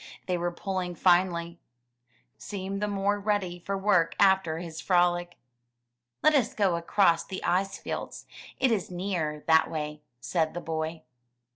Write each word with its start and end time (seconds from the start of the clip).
They 0.25 0.35
were 0.35 0.49
pulling 0.51 0.95
finely. 0.95 1.59
Kookoo 2.33 2.41
seemed 2.41 2.81
the 2.81 2.87
more 2.87 3.19
ready 3.19 3.59
for 3.59 3.77
work 3.77 4.15
after 4.19 4.57
his 4.57 4.81
frolic. 4.81 5.37
Let 6.23 6.33
us 6.33 6.55
go 6.55 6.75
across 6.75 7.23
the 7.23 7.43
ice 7.43 7.77
fields, 7.77 8.25
it 8.59 8.71
is 8.71 8.89
nearer 8.89 9.43
that 9.45 9.67
way/' 9.69 9.99
said 10.19 10.55
the 10.55 10.59
boy. 10.59 11.03